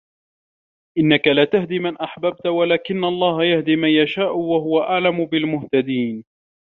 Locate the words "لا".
1.27-1.45